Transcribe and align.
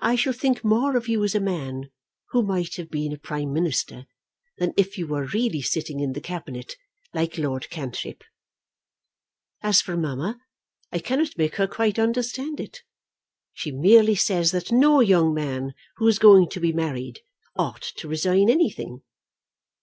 I 0.00 0.16
shall 0.16 0.32
think 0.32 0.64
more 0.64 0.96
of 0.96 1.06
you 1.06 1.22
as 1.22 1.34
a 1.34 1.38
man 1.38 1.90
who 2.30 2.42
might 2.42 2.76
have 2.76 2.90
been 2.90 3.12
a 3.12 3.18
Prime 3.18 3.52
Minister 3.52 4.06
than 4.56 4.72
if 4.78 4.96
you 4.96 5.06
were 5.06 5.26
really 5.26 5.60
sitting 5.60 6.00
in 6.00 6.14
the 6.14 6.20
Cabinet 6.22 6.76
like 7.12 7.36
Lord 7.36 7.68
Cantrip. 7.68 8.24
As 9.60 9.82
for 9.82 9.98
mamma, 9.98 10.40
I 10.90 10.98
cannot 10.98 11.36
make 11.36 11.56
her 11.56 11.66
quite 11.66 11.98
understand 11.98 12.58
it. 12.58 12.84
She 13.52 13.70
merely 13.70 14.14
says 14.14 14.50
that 14.52 14.72
no 14.72 15.00
young 15.00 15.34
man 15.34 15.74
who 15.96 16.08
is 16.08 16.18
going 16.18 16.48
to 16.48 16.58
be 16.58 16.72
married 16.72 17.20
ought 17.54 17.82
to 17.96 18.08
resign 18.08 18.48
anything. 18.48 19.02